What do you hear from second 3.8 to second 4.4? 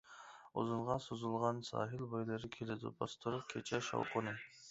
شاۋقۇنى.